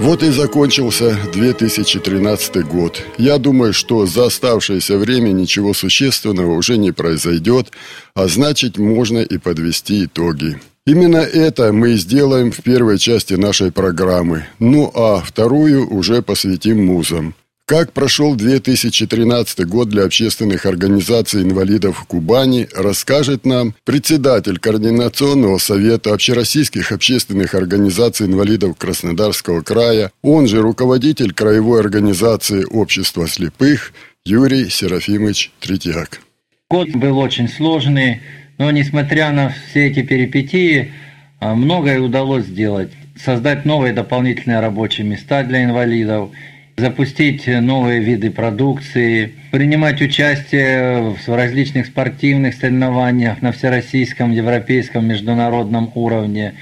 [0.00, 3.02] вот и закончился 2013 год.
[3.18, 7.72] Я думаю, что за оставшееся время ничего существенного уже не произойдет,
[8.14, 10.58] а значит можно и подвести итоги.
[10.86, 14.46] Именно это мы и сделаем в первой части нашей программы.
[14.58, 17.34] Ну а вторую уже посвятим музам.
[17.66, 26.92] Как прошел 2013 год для общественных организаций инвалидов Кубани, расскажет нам председатель Координационного совета общероссийских
[26.92, 33.94] общественных организаций инвалидов Краснодарского края, он же руководитель краевой организации общества слепых
[34.26, 36.20] Юрий Серафимович Третьяк.
[36.68, 38.20] Год был очень сложный,
[38.58, 40.92] но несмотря на все эти перипетии,
[41.40, 42.90] а, многое удалось сделать.
[43.16, 46.30] Создать новые дополнительные рабочие места для инвалидов–
[46.76, 56.54] запустить новые виды продукции, принимать участие в различных спортивных соревнованиях на всероссийском, европейском, международном уровне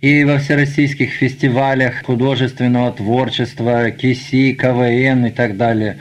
[0.00, 5.96] и во всероссийских фестивалях художественного творчества, КИСИ, КВН и так далее.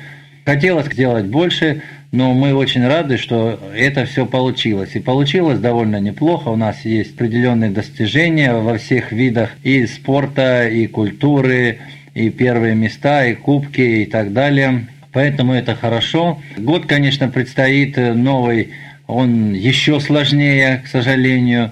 [0.45, 1.81] Хотелось сделать больше,
[2.13, 4.91] но мы очень рады, что это все получилось.
[4.93, 6.49] И получилось довольно неплохо.
[6.49, 11.79] У нас есть определенные достижения во всех видах и спорта, и культуры,
[12.17, 14.87] и первые места, и кубки, и так далее.
[15.13, 16.39] Поэтому это хорошо.
[16.57, 18.69] Год, конечно, предстоит новый,
[19.05, 21.71] он еще сложнее, к сожалению.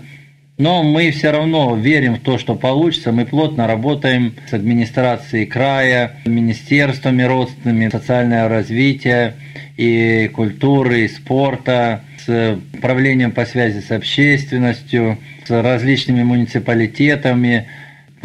[0.58, 3.12] Но мы все равно верим в то, что получится.
[3.12, 9.34] Мы плотно работаем с администрацией края, министерствами родственными, социальное развитие
[9.76, 17.68] и культуры, и спорта, с управлением по связи с общественностью, с различными муниципалитетами,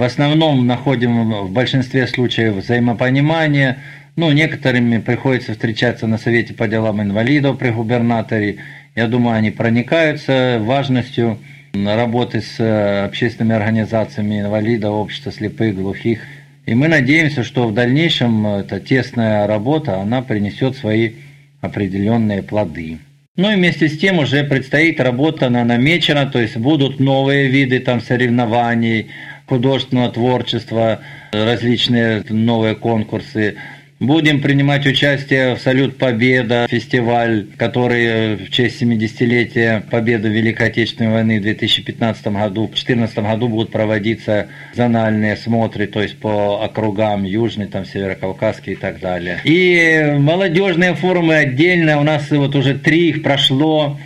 [0.00, 3.80] в основном находим в большинстве случаев взаимопонимание.
[4.16, 8.56] Ну, некоторыми приходится встречаться на Совете по делам инвалидов при губернаторе.
[8.96, 11.38] Я думаю, они проникаются важностью
[11.74, 16.20] работы с э, общественными организациями инвалидов, общества слепых, глухих.
[16.64, 21.12] И мы надеемся, что в дальнейшем эта тесная работа, она принесет свои
[21.60, 23.00] определенные плоды.
[23.36, 27.78] Ну и вместе с тем уже предстоит работа, она намечена, то есть будут новые виды
[27.80, 29.06] там соревнований,
[29.50, 31.00] художественного творчества,
[31.32, 33.56] различные новые конкурсы.
[33.98, 41.38] Будем принимать участие в «Салют Победа», фестиваль, который в честь 70-летия победы Великой Отечественной войны
[41.38, 42.62] в 2015 году.
[42.62, 48.76] В 2014 году будут проводиться зональные смотры, то есть по округам Южный, там, Северокавказский и
[48.76, 49.40] так далее.
[49.44, 53.98] И молодежные форумы отдельно, у нас вот уже три их прошло.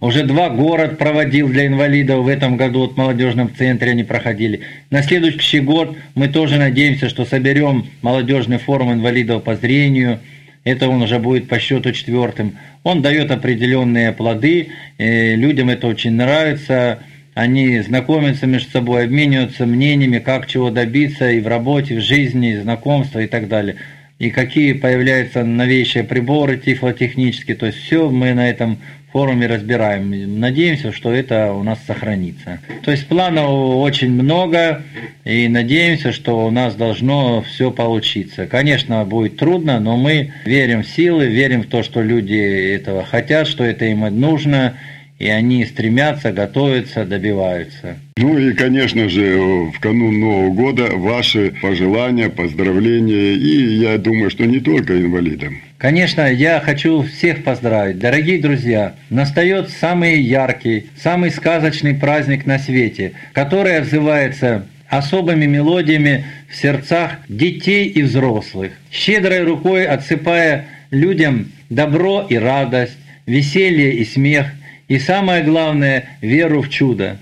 [0.00, 4.60] Уже два город проводил для инвалидов в этом году, вот в молодежном центре они проходили.
[4.90, 10.20] На следующий год мы тоже надеемся, что соберем молодежный форум инвалидов по зрению.
[10.62, 12.58] Это он уже будет по счету четвертым.
[12.84, 17.00] Он дает определенные плоды, людям это очень нравится.
[17.34, 22.56] Они знакомятся между собой, обмениваются мнениями, как чего добиться и в работе, в жизни, и
[22.56, 23.76] знакомства и так далее.
[24.18, 27.56] И какие появляются новейшие приборы тифлотехнические.
[27.56, 28.78] То есть все мы на этом
[29.12, 30.40] форуме разбираем.
[30.40, 32.60] Надеемся, что это у нас сохранится.
[32.82, 34.82] То есть планов очень много,
[35.24, 38.46] и надеемся, что у нас должно все получиться.
[38.46, 43.48] Конечно, будет трудно, но мы верим в силы, верим в то, что люди этого хотят,
[43.48, 44.74] что это им нужно,
[45.18, 47.96] и они стремятся, готовятся, добиваются.
[48.16, 49.36] Ну и, конечно же,
[49.72, 55.60] в канун Нового года ваши пожелания, поздравления, и я думаю, что не только инвалидам.
[55.78, 57.98] Конечно, я хочу всех поздравить.
[57.98, 66.56] Дорогие друзья, настает самый яркий, самый сказочный праздник на свете, который отзывается особыми мелодиями в
[66.56, 72.96] сердцах детей и взрослых, щедрой рукой отсыпая людям добро и радость,
[73.26, 74.46] веселье и смех,
[74.88, 77.18] и самое главное– веру в чудо.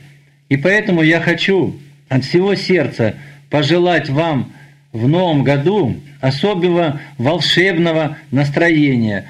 [0.48, 1.76] И поэтому я хочу
[2.08, 3.16] от всего сердца
[3.50, 4.52] пожелать вам
[4.92, 9.26] в новом году особого волшебного настроения.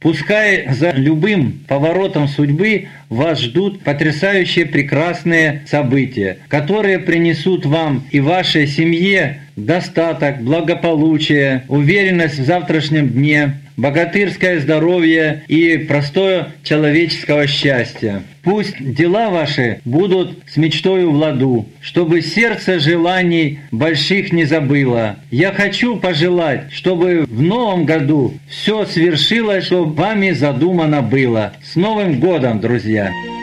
[0.00, 8.66] Пускай за любым поворотом судьбы вас ждут потрясающие прекрасные события, которые принесут вам и вашей
[8.66, 18.22] семье достаток, благополучие, уверенность в завтрашнем дне, богатырское здоровье и простое человеческого счастья.
[18.42, 25.16] Пусть дела ваши будут с мечтою в ладу, чтобы сердце желаний больших не забыло.
[25.30, 31.54] Я хочу пожелать, чтобы в новом году все свершилось, что вами задумано было.
[31.62, 33.03] С Новым годом, друзья!
[33.04, 33.33] Yeah.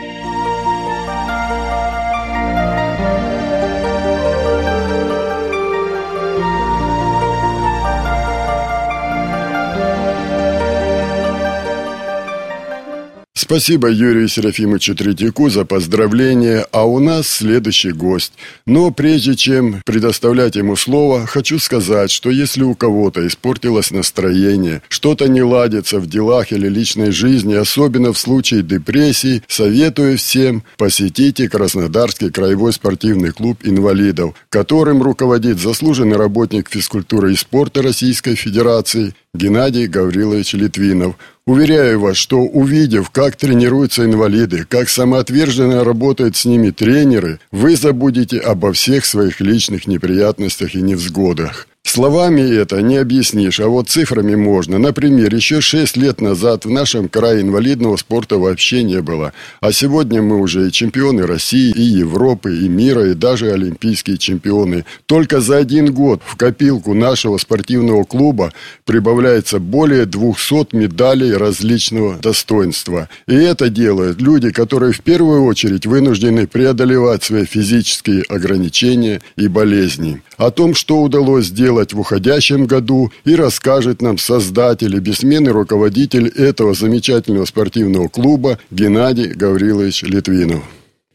[13.52, 18.32] Спасибо Юрию Серафимовичу Третьяку за поздравление, а у нас следующий гость.
[18.64, 25.28] Но прежде чем предоставлять ему слово, хочу сказать, что если у кого-то испортилось настроение, что-то
[25.28, 32.30] не ладится в делах или личной жизни, особенно в случае депрессии, советую всем посетите Краснодарский
[32.30, 40.52] краевой спортивный клуб инвалидов, которым руководит заслуженный работник физкультуры и спорта Российской Федерации Геннадий Гаврилович
[40.52, 41.16] Литвинов.
[41.46, 48.38] Уверяю вас, что увидев, как тренируются инвалиды, как самоотверженно работают с ними тренеры, вы забудете
[48.38, 51.66] обо всех своих личных неприятностях и невзгодах.
[51.92, 54.78] Словами это не объяснишь, а вот цифрами можно.
[54.78, 59.34] Например, еще шесть лет назад в нашем крае инвалидного спорта вообще не было.
[59.60, 64.86] А сегодня мы уже и чемпионы России, и Европы, и мира, и даже олимпийские чемпионы.
[65.04, 68.54] Только за один год в копилку нашего спортивного клуба
[68.86, 73.10] прибавляется более 200 медалей различного достоинства.
[73.26, 80.22] И это делают люди, которые в первую очередь вынуждены преодолевать свои физические ограничения и болезни.
[80.38, 85.52] О том, что удалось сделать сделать в уходящем году и расскажет нам создатель и бессменный
[85.52, 90.62] руководитель этого замечательного спортивного клуба Геннадий Гаврилович Литвинов.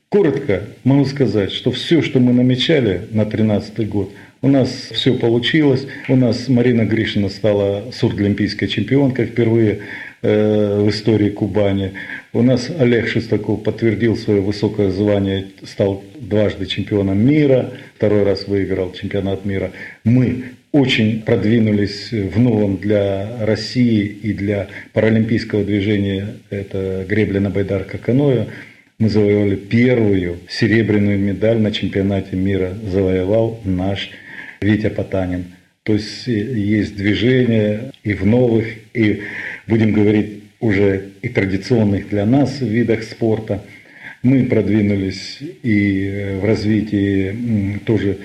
[0.10, 4.10] Коротко могу сказать, что все, что мы намечали на 2013 год,
[4.42, 5.86] у нас все получилось.
[6.10, 9.82] У нас Марина Гришина стала сурдолимпийской чемпионкой впервые
[10.22, 11.94] в истории Кубани.
[12.34, 18.94] У нас Олег Шестаков подтвердил свое высокое звание, стал дважды чемпионом мира, второй раз выиграл
[18.94, 19.72] чемпионат мира.
[20.04, 27.98] Мы очень продвинулись в новом для России и для паралимпийского движения, это гребля на байдарка
[27.98, 28.46] каноэ.
[29.00, 34.10] Мы завоевали первую серебряную медаль на чемпионате мира, завоевал наш
[34.60, 35.46] Витя Потанин.
[35.84, 39.22] То есть есть движение и в новых, и,
[39.68, 43.64] будем говорить, уже и традиционных для нас видах спорта.
[44.24, 48.18] Мы продвинулись и в развитии тоже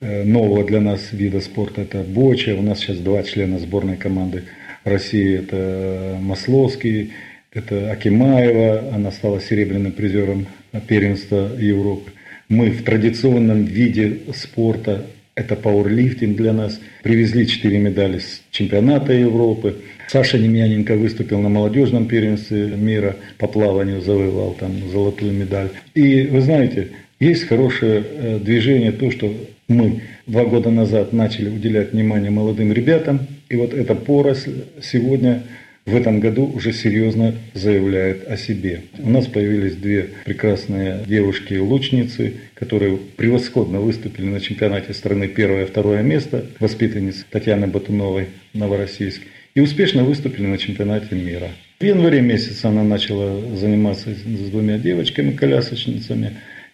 [0.00, 1.82] э, нового для нас вида спорта.
[1.82, 2.54] Это боча.
[2.54, 4.44] У нас сейчас два члена сборной команды
[4.84, 5.38] России.
[5.38, 7.12] Это Масловский,
[7.52, 8.92] это Акимаева.
[8.92, 10.48] Она стала серебряным призером
[10.88, 12.10] первенства Европы.
[12.48, 15.06] Мы в традиционном виде спорта
[15.38, 16.80] это пауэрлифтинг для нас.
[17.02, 19.76] Привезли четыре медали с чемпионата Европы.
[20.08, 25.68] Саша Немьяненко выступил на молодежном первенстве мира по плаванию, завоевал там золотую медаль.
[25.94, 26.88] И вы знаете,
[27.20, 29.32] есть хорошее э, движение, то, что
[29.68, 35.42] мы два года назад начали уделять внимание молодым ребятам, и вот эта поросль сегодня
[35.88, 38.82] в этом году уже серьезно заявляет о себе.
[38.98, 46.02] У нас появились две прекрасные девушки-лучницы, которые превосходно выступили на чемпионате страны первое и второе
[46.02, 49.22] место, воспитанниц Татьяны Батуновой, Новороссийск,
[49.54, 51.48] и успешно выступили на чемпионате мира.
[51.80, 56.32] В январе месяце она начала заниматься с двумя девочками-колясочницами,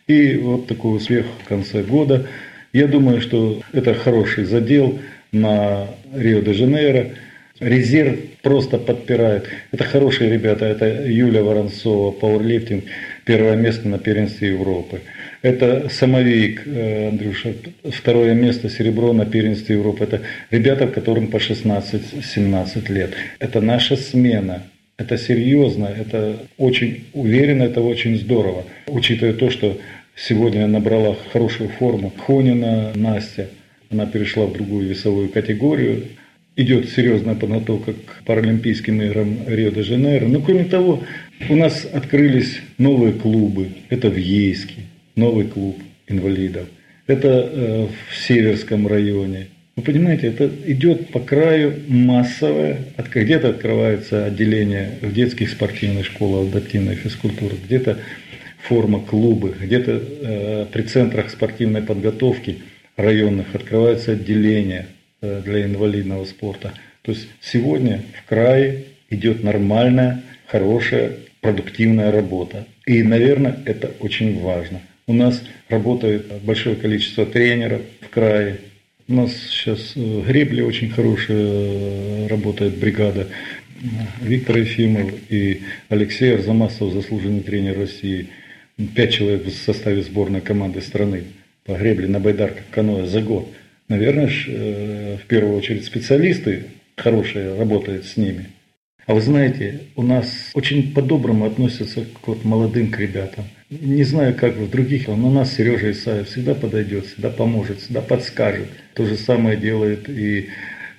[0.08, 2.26] и вот такой успех в конце года.
[2.72, 4.98] Я думаю, что это хороший задел
[5.30, 7.10] на Рио-де-Жанейро–
[7.60, 9.48] Резерв просто подпирает.
[9.70, 10.66] Это хорошие ребята.
[10.66, 12.84] Это Юля Воронцова, пауэрлифтинг,
[13.24, 15.02] первое место на первенстве Европы.
[15.42, 20.02] Это Самовик, э, Андрюша, второе место, серебро на первенстве Европы.
[20.04, 23.12] Это ребята, которым по 16-17 лет.
[23.38, 24.62] Это наша смена.
[24.96, 28.64] Это серьезно, это очень уверенно, это очень здорово.
[28.86, 29.76] Учитывая то, что
[30.16, 33.48] сегодня набрала хорошую форму Хонина Настя,
[33.90, 36.04] она перешла в другую весовую категорию,
[36.56, 40.26] идет серьезная подготовка к Паралимпийским играм Рио-де-Жанейро.
[40.26, 41.02] Но кроме того,
[41.48, 43.68] у нас открылись новые клубы.
[43.88, 44.82] Это в Ейске,
[45.16, 46.68] новый клуб инвалидов.
[47.06, 49.48] Это э, в Северском районе.
[49.76, 52.78] Вы понимаете, это идет по краю массовое.
[53.12, 57.98] Где-то открывается отделение в детских спортивных школах адаптивной физкультуры, где-то
[58.62, 62.58] форма клубы, где-то э, при центрах спортивной подготовки
[62.96, 64.86] районных открываются отделения
[65.44, 66.72] для инвалидного спорта.
[67.02, 72.66] То есть сегодня в крае идет нормальная, хорошая, продуктивная работа.
[72.86, 74.80] И, наверное, это очень важно.
[75.06, 78.58] У нас работает большое количество тренеров в крае.
[79.06, 83.28] У нас сейчас э, гребле очень хорошая э, работает бригада
[84.22, 88.28] Виктор Ефимов и Алексей Арзамасов, заслуженный тренер России.
[88.94, 91.24] Пять человек в составе сборной команды страны
[91.64, 93.48] по гребле на байдарках каноэ за год.
[93.88, 96.64] Наверное, э, в первую очередь специалисты
[96.96, 98.48] хорошие работают с ними.
[99.06, 103.44] А вы знаете, у нас очень по-доброму относятся к вот молодым к ребятам.
[103.68, 108.00] Не знаю, как в других, но у нас Сережа Исаев всегда подойдет, всегда поможет, всегда
[108.00, 108.68] подскажет.
[108.94, 110.48] То же самое делает и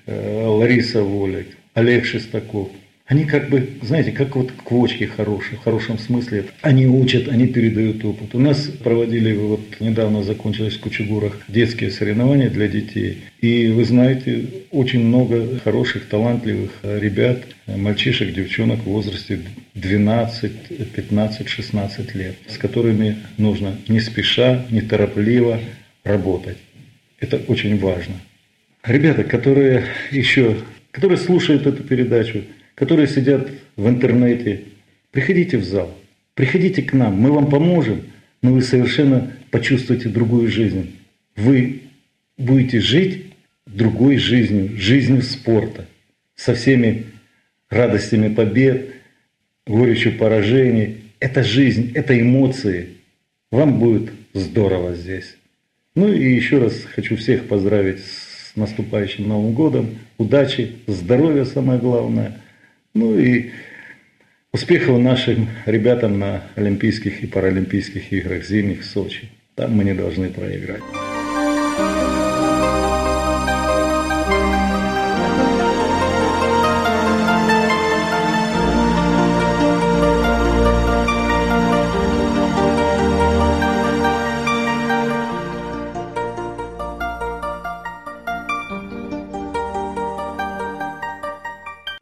[0.06, 2.70] э, Лариса Волик, Олег Шестаков.
[3.08, 6.46] Они как бы, знаете, как вот квочки хорошие, в хорошем смысле.
[6.62, 8.34] Они учат, они передают опыт.
[8.34, 13.20] У нас проводили, вот недавно закончились в Кучугурах детские соревнования для детей.
[13.42, 19.40] И вы знаете, очень много хороших, талантливых ребят, мальчишек, девчонок в возрасте
[19.76, 25.60] 12, 15, 16 лет, с которыми нужно не спеша, неторопливо
[26.04, 26.58] работать.
[27.20, 28.16] Это очень важно.
[28.84, 30.58] Ребята, которые еще,
[30.90, 32.42] которые слушают эту передачу,
[32.76, 34.66] которые сидят в интернете,
[35.12, 35.98] приходите в зал,
[36.34, 38.04] приходите к нам, мы вам поможем,
[38.42, 40.98] но вы совершенно почувствуете другую жизнь.
[41.36, 41.82] Вы
[42.38, 43.34] будете жить
[43.66, 45.88] другой жизнью, жизнью спорта,
[46.36, 47.06] со всеми
[47.70, 48.92] радостями побед,
[49.66, 50.98] горечью поражений.
[51.20, 52.90] Это жизнь, это эмоции.
[53.52, 55.38] Вам будет здорово здесь.
[55.96, 59.98] Ну и еще раз хочу всех поздравить с наступающим Новым годом.
[60.18, 62.42] Удачи, здоровья самое главное–
[62.96, 63.52] ну и
[64.52, 69.30] успехов нашим ребятам на Олимпийских и Паралимпийских играх зимних в Сочи.
[69.54, 70.82] Там мы не должны проиграть.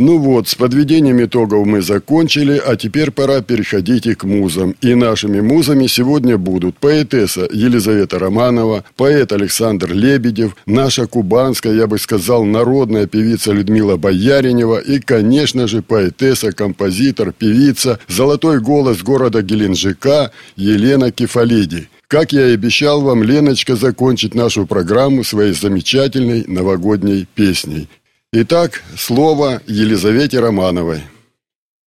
[0.06, 4.76] Ну вот, с подведением итогов мы закончили, а теперь пора переходить и к музам.
[4.82, 11.98] И нашими музами сегодня будут поэтесса Елизавета Романова, поэт Александр Лебедев, наша кубанская, я бы
[11.98, 20.32] сказал, народная певица Людмила Бояринева и, конечно же, поэтесса, композитор, певица, золотой голос города Геленджика
[20.58, 21.88] Елена Кефалиди.
[22.10, 27.88] Как я и обещал вам, Леночка закончит нашу программу своей замечательной новогодней песней.
[28.36, 31.02] Итак, слово Елизавете Романовой.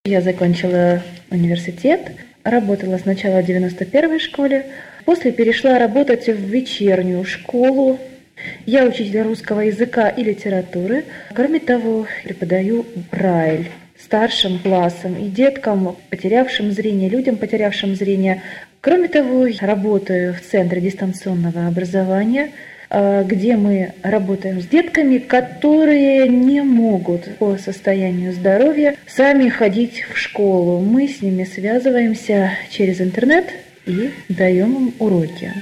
[0.05, 2.13] Я закончила университет,
[2.45, 4.67] работала сначала в 91-й школе,
[5.05, 7.99] после перешла работать в вечернюю школу.
[8.65, 11.07] Я учитель русского языка и литературы.
[11.35, 18.41] Кроме того, преподаю Брайль старшим классам и деткам, потерявшим зрение, людям, потерявшим зрение.
[18.81, 22.53] Кроме того, работаю в Центре дистанционного образования–
[22.91, 30.81] где мы работаем с детками, которые не могут по состоянию здоровья сами ходить в школу.
[30.81, 33.47] Мы с ними связываемся через интернет
[33.87, 35.53] и даем им уроки.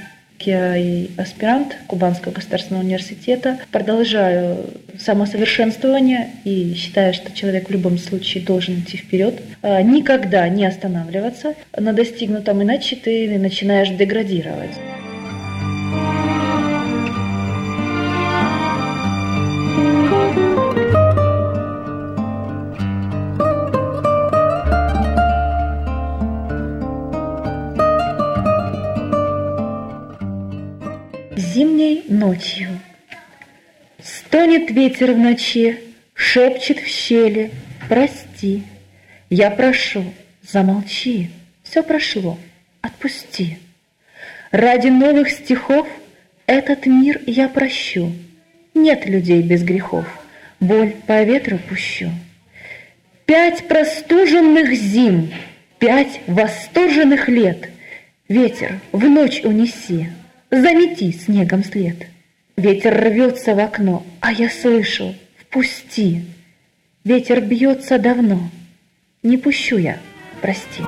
[0.45, 3.57] Я и аспирант Кубанского государственного университета.
[3.71, 10.65] Продолжаю самосовершенствование и считаю, что человек в любом случае должен идти вперед, э, никогда не
[10.65, 14.71] останавливаться на достигнутом, иначе ты начинаешь деградировать.
[32.07, 32.79] Ночью
[34.01, 35.79] Стонет ветер в ночи,
[36.13, 37.51] шепчет в щели
[37.89, 38.63] «Прости».
[39.29, 40.05] Я прошу,
[40.43, 41.31] замолчи,
[41.63, 42.37] все прошло,
[42.81, 43.57] отпусти.
[44.51, 45.87] Ради новых стихов
[46.45, 48.11] этот мир я прощу.
[48.75, 50.05] Нет людей без грехов,
[50.59, 52.11] боль по ветру пущу.
[53.25, 55.33] Пять простуженных зим,
[55.79, 57.69] пять восторженных лет
[58.27, 60.09] Ветер в ночь унеси,
[60.51, 62.07] замети снегом след.
[62.57, 66.21] Ветер рвется в окно, а я слышу, впусти.
[67.03, 68.49] Ветер бьется давно,
[69.23, 69.97] не пущу я,
[70.41, 70.83] прости.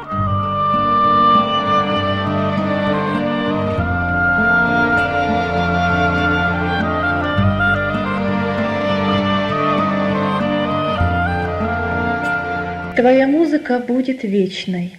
[12.95, 14.97] Твоя музыка будет вечной,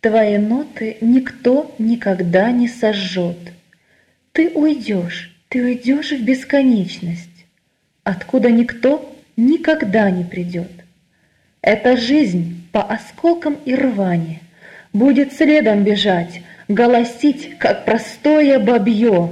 [0.00, 3.36] Твои ноты никто никогда не сожжет.
[4.32, 7.28] Ты уйдешь, ты уйдешь в бесконечность,
[8.04, 10.70] Откуда никто никогда не придет.
[11.62, 14.40] Эта жизнь по осколкам и рвани
[14.92, 19.30] Будет следом бежать, голосить, как простое бабье.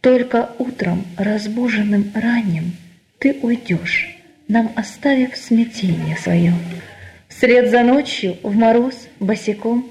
[0.00, 2.76] Только утром, разбуженным ранним,
[3.18, 4.16] Ты уйдешь,
[4.46, 6.54] нам оставив смятение свое.
[7.28, 9.88] Вслед за ночью в мороз босиком,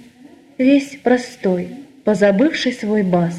[0.58, 1.70] весь простой,
[2.04, 3.38] позабывший свой бас,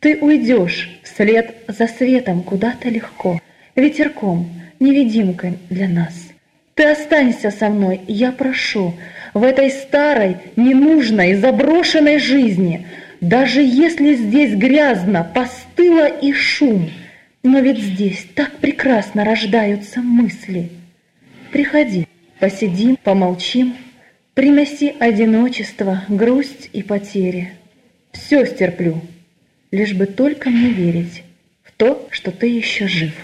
[0.00, 3.40] ты уйдешь вслед за светом куда-то легко,
[3.74, 4.48] ветерком,
[4.78, 6.14] невидимкой для нас.
[6.74, 8.94] Ты останься со мной, я прошу,
[9.32, 12.86] в этой старой, ненужной, заброшенной жизни,
[13.20, 16.90] даже если здесь грязно, постыло и шум,
[17.42, 20.70] но ведь здесь так прекрасно рождаются мысли.
[21.50, 22.06] Приходи,
[22.38, 23.74] посидим, помолчим,
[24.34, 27.52] приноси одиночество, грусть и потери.
[28.12, 29.00] Все стерплю,
[29.70, 31.22] лишь бы только мне верить
[31.62, 33.14] в то, что ты еще жив.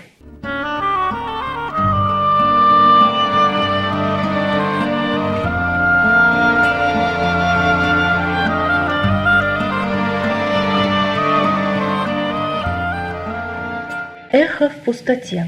[14.31, 15.47] Эхо в пустоте.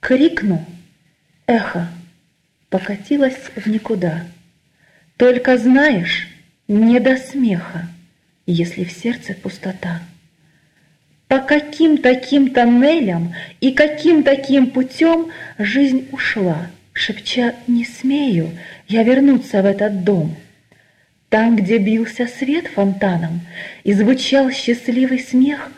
[0.00, 0.64] Крикну,
[1.46, 1.88] эхо,
[2.68, 4.26] покатилось в никуда.
[5.16, 6.28] Только знаешь,
[6.68, 7.88] не до смеха,
[8.46, 10.02] если в сердце пустота.
[11.28, 18.50] По каким таким тоннелям и каким таким путем жизнь ушла, шепча «не смею
[18.88, 20.36] я вернуться в этот дом».
[21.28, 23.40] Там, где бился свет фонтаном
[23.82, 25.72] и звучал счастливый смех,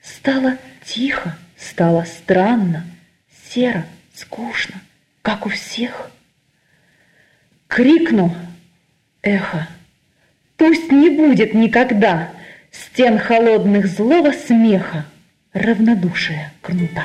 [0.00, 2.84] стало Тихо, стало странно,
[3.48, 4.80] серо, скучно,
[5.22, 6.10] как у всех.
[7.68, 8.34] Крикну
[9.22, 9.68] эхо,
[10.62, 12.30] пусть не будет никогда
[12.70, 15.06] стен холодных злого смеха,
[15.52, 17.04] равнодушия кнута.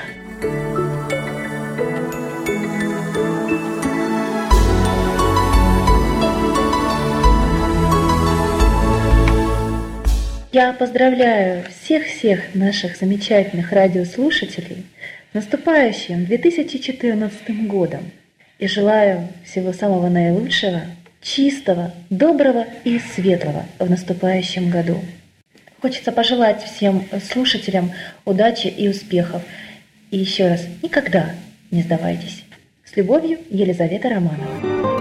[10.51, 14.85] Я поздравляю всех-всех наших замечательных радиослушателей
[15.31, 18.11] с наступающим 2014 годом
[18.59, 20.81] и желаю всего самого наилучшего,
[21.21, 24.99] чистого, доброго и светлого в наступающем году.
[25.81, 27.91] Хочется пожелать всем слушателям
[28.25, 29.43] удачи и успехов.
[30.09, 31.31] И еще раз, никогда
[31.69, 32.43] не сдавайтесь.
[32.85, 34.96] С любовью, Елизавета Романова.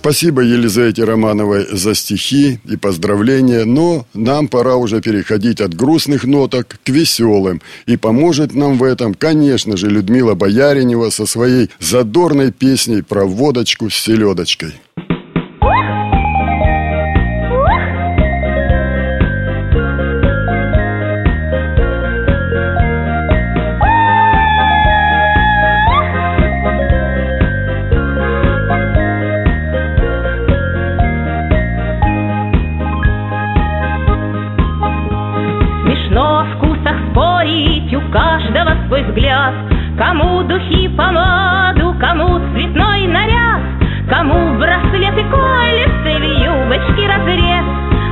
[0.00, 6.78] Спасибо Елизавете Романовой за стихи и поздравления, но нам пора уже переходить от грустных ноток
[6.84, 7.60] к веселым.
[7.86, 13.90] И поможет нам в этом, конечно же, Людмила Бояринева со своей задорной песней про водочку
[13.90, 14.74] с селедочкой.
[46.88, 47.64] Юбочки разрез.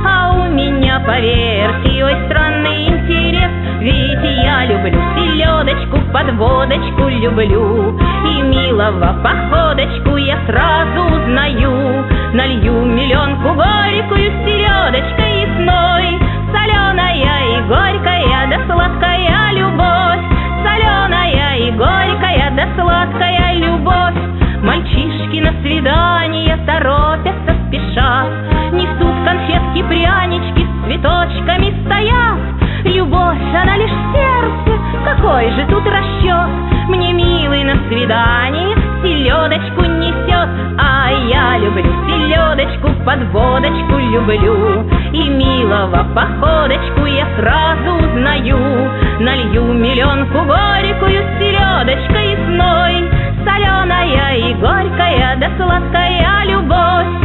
[0.05, 9.19] А у меня, поверьте, ой, странный интерес, Ведь я люблю селедочку, подводочку люблю, И милого
[9.23, 12.05] походочку я сразу узнаю.
[12.33, 16.19] Налью миллионку горькую с селедочкой и сной,
[16.53, 20.23] Соленая и горькая, да сладкая любовь,
[20.63, 24.15] Соленая и горькая, да сладкая любовь.
[24.63, 28.29] Мальчишки на свидание торопятся, спешат,
[28.71, 32.39] Несут конфетки, прянички, с цветочками стоят.
[32.83, 36.49] Любовь, она лишь в сердце, какой же тут расчет?
[36.89, 44.89] Мне милый на свидание селедочку несет, А я люблю селедочку, подводочку люблю.
[45.13, 48.89] И милого походочку я сразу узнаю.
[49.19, 53.09] Налью миллионку горькую с селедочкой сной,
[53.43, 57.16] Соленая и горькая, да сладкая любовь,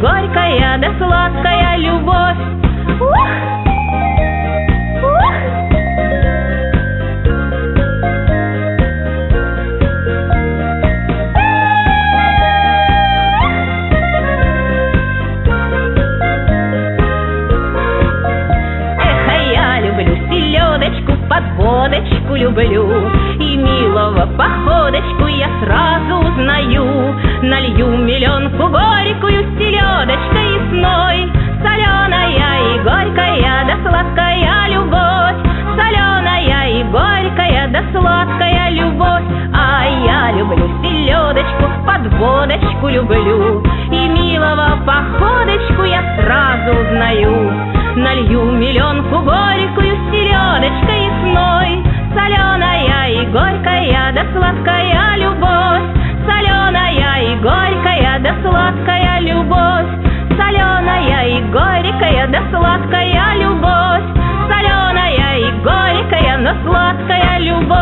[0.00, 2.38] горькая, да сладкая любовь.
[3.00, 3.48] Ух!
[21.58, 28.68] водочку люблю И милого походочку я сразу узнаю Налью миллионку
[29.68, 35.36] селедочкой и сной, соленая и горькая, да сладкая любовь,
[35.76, 44.78] соленая и горькая, да сладкая любовь, а я люблю селедочку, под водочку люблю, и милого
[44.86, 47.52] походочку я сразу узнаю.
[47.96, 55.07] Налью миллионку горькую селедочкой и сной, соленая и горькая, да сладкая
[58.28, 59.88] да сладкая любовь,
[60.36, 64.06] Соленая и горькая, да сладкая любовь,
[64.48, 67.78] Соленая и горькая, но сладкая любовь.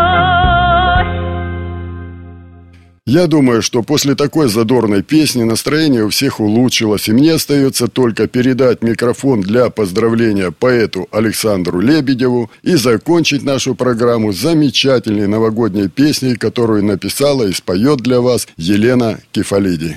[3.09, 8.27] Я думаю, что после такой задорной песни настроение у всех улучшилось, и мне остается только
[8.27, 16.85] передать микрофон для поздравления поэту Александру Лебедеву и закончить нашу программу замечательной новогодней песней, которую
[16.85, 19.97] написала и споет для вас Елена Кефалиди.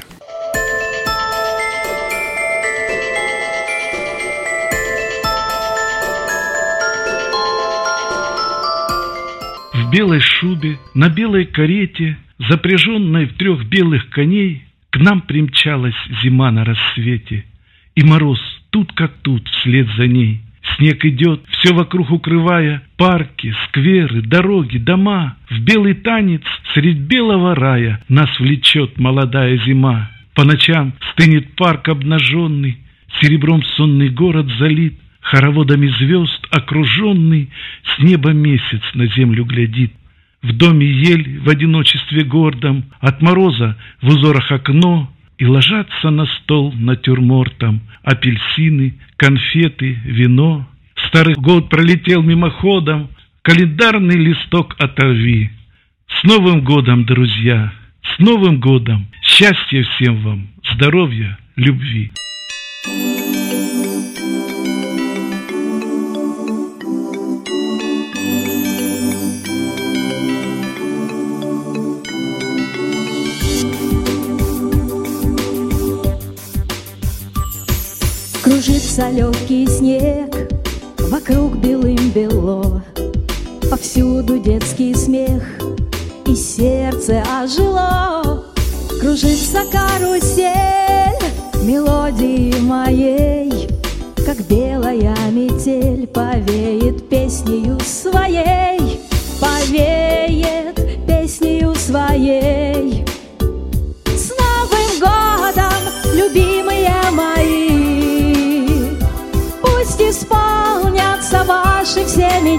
[9.90, 12.16] В белой шубе, на белой карете–
[12.48, 17.44] запряженной в трех белых коней, к нам примчалась зима на рассвете,
[17.96, 20.42] и мороз тут как тут вслед за ней.
[20.78, 25.38] Снег идет, все вокруг укрывая, парки, скверы, дороги, дома.
[25.50, 26.44] В белый танец
[26.76, 30.12] средь белого рая нас влечет молодая зима.
[30.36, 32.78] По ночам стынет парк обнаженный,
[33.20, 37.50] серебром сонный город залит, хороводами звезд окруженный,
[37.84, 39.94] с неба месяц на землю глядит.
[40.42, 46.74] В доме ель в одиночестве гордом, От мороза в узорах окно, И ложатся на стол
[46.74, 50.68] натюрмортом Апельсины, конфеты, вино.
[51.08, 53.10] Старый год пролетел мимоходом,
[53.42, 55.52] Календарный листок оторви.
[56.08, 57.72] С Новым годом, друзья!
[58.04, 59.08] С Новым годом!
[59.22, 62.12] Счастья всем вам, здоровья, любви!
[78.90, 80.36] Кружится легкий снег,
[81.12, 82.84] вокруг белым бело,
[83.70, 85.44] Повсюду детский смех,
[86.26, 88.46] и сердце ожило.
[89.00, 91.22] Кружится карусель
[91.62, 93.70] мелодии моей,
[94.26, 99.00] Как белая метель повеет песнею своей,
[99.40, 100.19] Повеет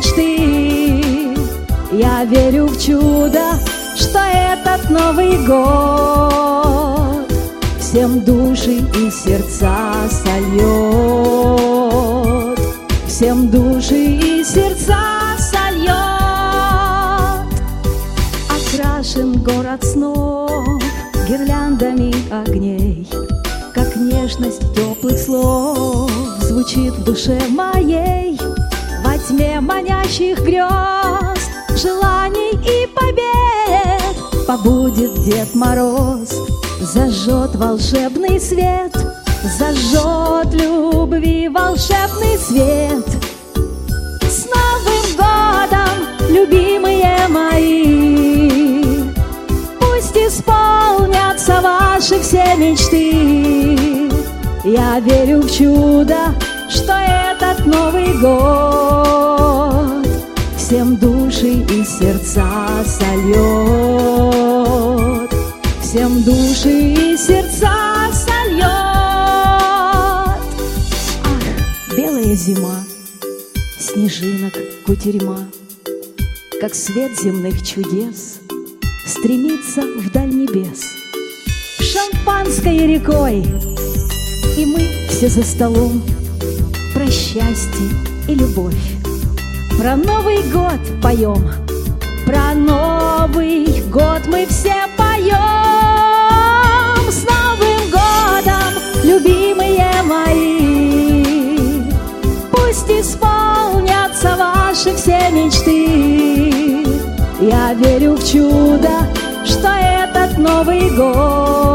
[0.00, 1.36] мечты.
[1.92, 3.58] Я верю в чудо,
[3.96, 7.30] что этот Новый год
[7.78, 10.60] Всем души и сердца сольет,
[13.06, 15.90] Всем души и сердца сольет.
[18.48, 20.82] Окрашен город снов
[21.28, 23.06] гирляндами огней,
[23.74, 26.10] Как нежность теплых слов
[26.42, 28.38] звучит в душе моей.
[29.30, 31.38] Тьме манящих грез,
[31.80, 36.30] желаний и побед Побудет Дед Мороз,
[36.80, 38.92] зажжет волшебный свет,
[39.56, 43.06] Зажжет любви волшебный свет.
[44.28, 45.94] С Новым годом,
[46.28, 49.04] любимые мои!
[49.78, 54.10] Пусть исполнятся ваши все мечты.
[54.64, 56.34] Я верю в чудо,
[56.82, 60.06] что этот Новый год
[60.56, 62.46] Всем души и сердца
[62.84, 64.10] сольет,
[65.82, 67.72] Всем души и сердца
[68.12, 68.64] сольет.
[71.24, 71.42] Ах,
[71.96, 72.84] белая зима,
[73.78, 74.54] снежинок
[74.86, 75.40] кутерьма,
[76.60, 78.40] Как свет земных чудес
[79.06, 80.84] Стремится вдаль небес.
[81.80, 83.44] Шампанской рекой
[84.56, 86.02] и мы все за столом
[87.32, 87.86] счастье
[88.26, 88.74] и любовь.
[89.78, 91.48] Про Новый год поем.
[92.26, 95.38] Про Новый год мы все поем.
[97.08, 98.72] С Новым годом,
[99.04, 101.82] любимые мои!
[102.50, 106.84] Пусть исполнятся ваши все мечты.
[107.40, 109.06] Я верю в чудо,
[109.44, 111.70] что этот Новый год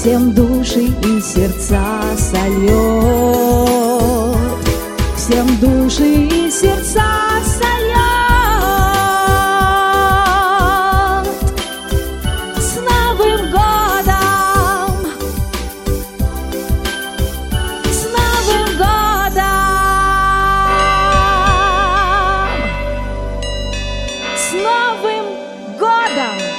[0.00, 1.78] Всем души и сердца
[2.16, 3.79] сольет,
[5.30, 7.04] Всем души и сердца
[7.44, 8.00] сольет.
[12.58, 15.06] С Новым годом!
[17.92, 19.46] С Новым годом!
[24.36, 25.26] С Новым
[25.78, 26.49] годом!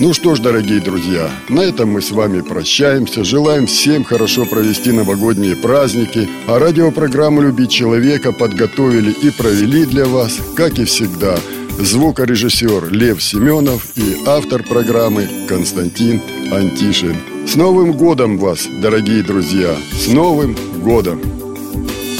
[0.00, 3.24] Ну что ж, дорогие друзья, на этом мы с вами прощаемся.
[3.24, 6.28] Желаем всем хорошо провести новогодние праздники.
[6.46, 11.36] А радиопрограмму «Любить человека» подготовили и провели для вас, как и всегда,
[11.80, 17.16] звукорежиссер Лев Семенов и автор программы Константин Антишин.
[17.48, 19.74] С Новым годом вас, дорогие друзья!
[19.92, 21.20] С Новым годом!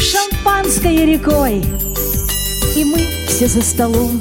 [0.01, 1.63] Шампанское рекой
[2.77, 4.21] И мы все за столом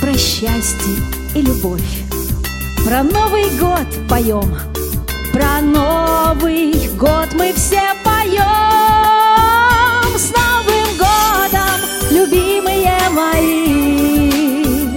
[0.00, 0.94] Про счастье
[1.34, 2.05] и любовь
[2.86, 4.54] про Новый год поем,
[5.32, 8.44] про Новый год мы все поем.
[10.16, 11.80] С Новым годом,
[12.12, 14.96] любимые мои,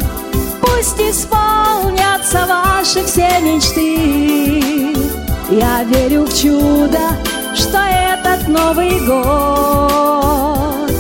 [0.62, 4.94] пусть исполнятся ваши все мечты.
[5.50, 7.18] Я верю в чудо,
[7.56, 10.92] что этот Новый год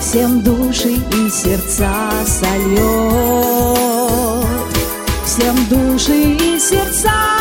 [0.00, 1.92] всем души и сердца
[2.26, 3.47] сольет
[5.38, 7.37] всем души и сердца.